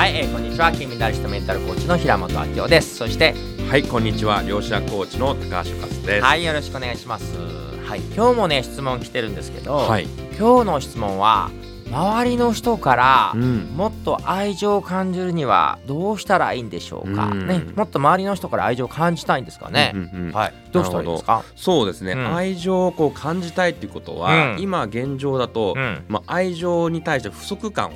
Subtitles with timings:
[0.00, 0.72] はい、えー、こんにちは。
[0.72, 2.96] 金メダリストメンタルコーチの平本明夫です。
[2.96, 3.34] そして
[3.68, 4.42] はいこんにちは。
[4.42, 6.24] 両者コーチの高橋勝です。
[6.24, 7.36] はいよろしくお願いします。
[7.84, 10.06] はい今日もね質問来てるんですけど、はい。
[10.38, 11.50] 今日の質問は
[11.90, 13.60] 周りの人からうん。
[13.76, 17.46] もっと愛情を感じるにはどうしたらいいんでしょうか、うん。
[17.46, 20.32] ね、もっと周りの人から愛情を感じたいんですかね、うんうんうん。
[20.32, 20.54] はい。
[20.72, 20.82] ど。
[20.82, 21.42] うしたらいいですか？
[21.56, 22.34] そうですね、うん。
[22.34, 24.60] 愛情をこう感じたいっていうことは、うん。
[24.60, 26.04] 今現状だと、うん。
[26.08, 27.92] まあ、愛情に対して不足感を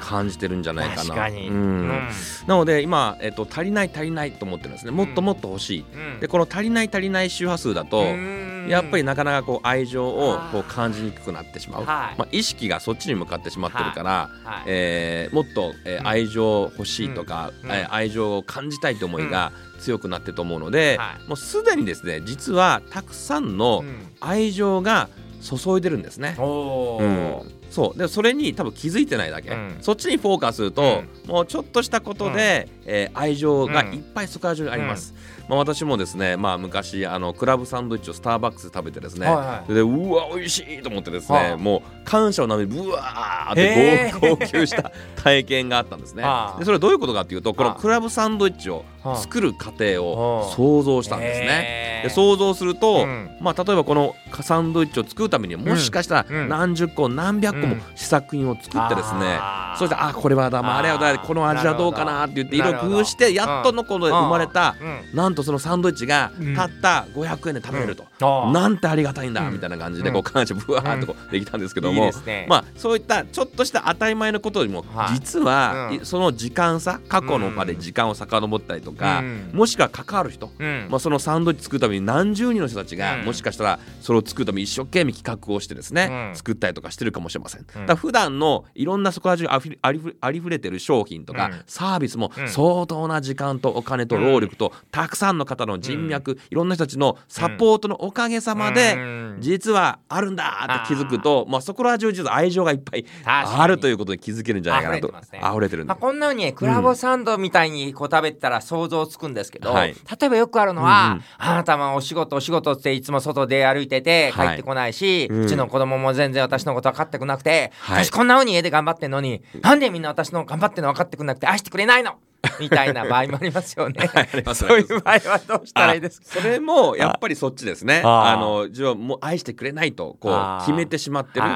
[0.00, 1.14] 感じてるんじゃないかな。
[1.14, 4.90] なので今、えっと、足りない足りないと思ってるんですね。
[4.90, 6.20] もっともっと欲しい、うん。
[6.20, 12.18] でこの足りない足りない周波数だと、うんやっぱりなかなかこう愛情をこう感じにくくなってしまう、はい。
[12.18, 14.62] まあ、意識がそっちに向かってしまってるから、はい。
[14.66, 16.06] えーもっと、えーうん。
[16.06, 17.70] 愛情欲しいとか、うん。
[17.70, 21.28] えー愛情を感じたいと思いが強くなってると思うので、はい。
[21.28, 23.94] もうすでにですね実はたくさんのうん。
[24.20, 25.08] 愛情が
[25.42, 26.36] 注いでるんですね。
[26.38, 27.06] おうー
[27.44, 27.98] んそう。
[27.98, 29.76] でそれに多分気づいてないだけ、うん。
[29.80, 35.14] そっちにフォーカスすると、もうちょっとしたことで、えー愛情がいっぱいそこら中にあります、
[35.48, 39.74] まあ、私もですね、まあ、昔あのクラブサンドイッチをスターバックスで食べてですね、はいはい。
[39.74, 41.56] でうわ美味しいと思ってですね、はあ。
[41.56, 46.22] もう感謝をなめぶわーって 号泣した体験があったんですね。
[46.22, 46.58] はあ。
[46.58, 47.80] でそれはどういうことかっていうとこのはあ。
[47.80, 49.16] クラブサンドイッチをはあ。
[49.16, 50.50] 作る過程をはあ。
[50.54, 52.00] 想像したんですね。
[52.04, 53.30] で想像すると、うん。
[53.40, 56.48] まあ、例えばこのサンドイッチを作るためにはもしかしたうん。
[56.48, 57.82] ら何十個何百個もうん。
[57.94, 59.38] 試作品を作ってですね、
[59.78, 62.24] そしてあこれはだまああれはだこの味はどうかな？
[62.24, 65.16] って言っていろ工夫してやっとのこの生まれたうん。
[65.16, 66.54] なんとそのサンドイッチがうん。
[66.54, 68.06] たった500円で食べれると、
[68.52, 69.52] なんてありがたいんだうん。
[69.52, 70.14] みたいな感じでうん。
[70.14, 72.10] こう感謝ぶわーっとこうできたんですけども。
[72.48, 75.14] まあそういったちょっとした当たり前のことよりもはい。
[75.14, 79.50] 実はその時間差過去のまで時間を遡ったりとかうん。
[79.52, 80.86] もしくは関わる人うん。
[80.90, 83.24] まあ、そのサンドイッチ作るために何十人の人たちが、うん。
[83.24, 86.36] もしかしたらそれを作るために一生懸命企画をしてですね、うん。
[86.36, 87.66] 作ったりとかしてるかもしれません。
[87.86, 89.46] だ普段のいろんなそこら中
[89.82, 91.62] ありふありふれてる商品とか、うん。
[91.66, 92.48] サービスもうん。
[92.48, 99.36] 相当な時間とお金と労力と、たくさんの方の人脈、いろんな人たちのサポートのおかげさまで、うん。
[99.40, 105.88] 実はあるんだって気づくとまあ、そこら中実は愛情がいっぱいあるということに気づけるんじゃないかなと溢れてるんで。
[105.88, 114.54] まあ、こんなふうにクラブサンドみたいにこう食べてたら想像つくんですけど、はい例えばよくあるのは、あなたもお仕事お仕事っていつも外で歩いてて帰はい。
[114.54, 118.04] ってこないし、ううんちの子供も全然私のこと分かってくなくて、はい。
[118.04, 122.18] 私こんなふうに家で頑張ってんのになんでみんな私の頑張ってるの分かってくんなくて愛してくれないの？
[122.60, 124.08] みたいな場合もありますよね。
[124.54, 126.26] そういう場合はどうしたらいいですか？
[126.38, 128.02] あそれもやっぱりそっちですね。
[128.04, 131.46] ああの自分もう愛してくれないとこう決めてしまってる。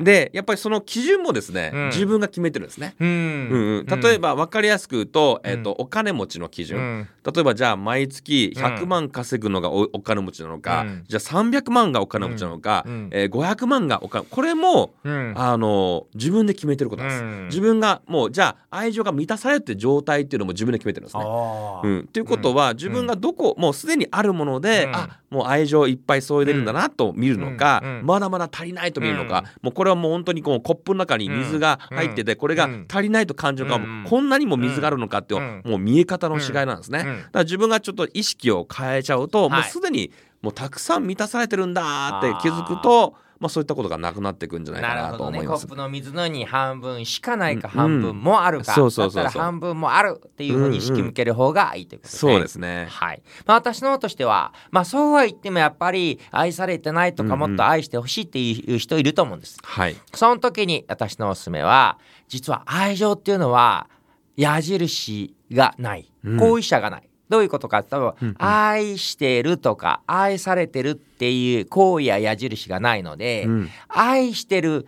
[0.00, 1.86] でやっぱりその基準もですね、うん。
[1.88, 2.94] 自分が決めてるんですね。
[3.00, 3.08] うん。
[3.08, 5.50] うんうん、例えば分かりやすく言うと,、うん。
[5.50, 7.08] えっとお金持ちの基準、うん。
[7.32, 8.64] 例えばじゃあ毎月うん。
[8.64, 11.04] 100万稼ぐのがおお金持ちなのか、うん。
[11.08, 13.08] じゃあ300万がお金持ちなのか、うん。
[13.12, 15.34] えー500万がお金これも、うん。
[15.36, 17.46] あの自分で決めてることです、うん。
[17.46, 21.24] 自分がもうじゃあ愛情が満たされるって状態っていうのも自分で決めてるんですね。
[21.24, 24.94] うん、っていうことは、自分がどこ、もうすでにあるもので、うん。
[24.94, 29.44] あもう愛情いっぱい注いでるんだなと見るのか、まだまだ足りないと見るのか、うん。
[29.62, 34.02] もうこれはもう本当にこうコップの中に水が入ってて、これが足りないと感じるのか、うん。
[34.02, 35.70] もうこんなにも水があるのかっていう、うん。
[35.70, 37.00] もう見え方の違いなんですね。
[37.00, 37.06] うん。
[37.06, 39.50] だから自分がちょっと意識を変えちゃうと、はい。
[39.50, 40.12] もうすでに
[40.42, 45.66] もうたくさん満たされてるんだって気づくとまあ、そういったことがなくなっていくんじゃないかななるほどねと思います。
[45.66, 52.32] コップの水のに半分しかないかうん半分もあるか、そうそうそうそうだったら半分もあるっていうふうに意識向ける方がいいということですね。
[52.32, 52.86] そうですね。
[52.90, 59.58] はいまあ、私の方としては、まあ、そうは言ってもやっぱり愛されてないとかうんうんもっと愛してほしいっていう人いると思うんです。
[59.62, 59.96] はい。
[60.14, 63.88] その時に私のおすすめは実は愛情っていうのは
[64.36, 67.08] 矢印がないうん後遺者がない。
[67.34, 73.70] どういうことかって言ったら、うんうん愛してるとか愛されてるっていう行為や矢印がないので、うん。
[73.88, 74.86] 愛してる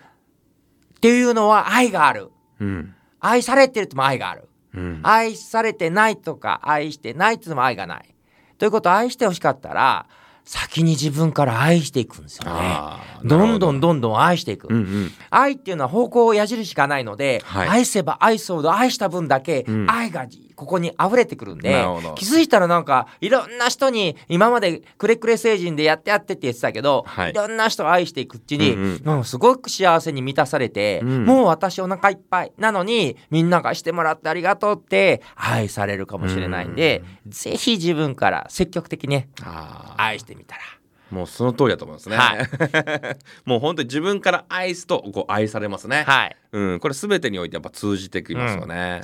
[0.97, 2.31] っていうのは愛がある
[2.61, 2.95] うん。
[3.19, 5.01] 愛されてるとも愛があるうん。
[5.03, 8.15] 愛されてないとか愛してないっていうのも愛がない
[8.59, 10.07] ということは愛してほしかったら
[10.47, 12.77] 先に自分から愛していくんですよね。
[13.25, 13.45] ど。
[13.47, 15.11] んどんどんどん愛していく、うんうん。
[15.29, 17.69] 愛っていうのは方向矢印がないので、はい。
[17.69, 19.91] 愛せば愛そうど愛した分だけうん。
[19.91, 21.85] 愛がここに溢れてくるんで、
[22.15, 27.31] 気づいたらなんかいろんな人に今までくれくれ星人でやってやってって言ってたけど、はい。
[27.31, 29.25] い、ろんな人を愛していくうちに、うんうん。
[29.25, 31.25] すごく幸せに満たされて、うん。
[31.25, 39.29] もう私お腹いっぱいなのにみんながしてもらってありがとうって愛されるかもしれないんで、ぜひ自分から積極的にね
[39.97, 40.63] 愛してみたら。
[41.11, 42.17] もうその通りだと思いますね。
[42.17, 42.39] はい。
[43.49, 46.05] もう本当に自分から愛すとこう愛されますね。
[46.07, 46.37] はい。
[46.53, 49.03] うん、これすべてにおいてやっぱ通じてきますよね。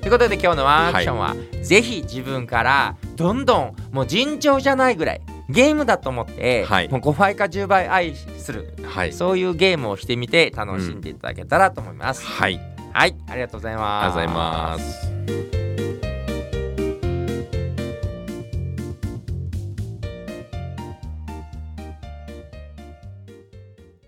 [0.00, 5.20] ということで今日のワンアクションは、ぜひ自分からどんどんもう尋常じゃないぐらい
[5.50, 6.88] ゲームだと思って、はい。
[6.88, 9.12] もう5倍か10倍愛するはい。
[9.12, 12.58] そういうゲームをしてみて楽しんでいただけたらと思います、はい。
[12.92, 13.14] はい。
[13.28, 14.18] ありがとうございあます。
[14.18, 15.67] りがとうございます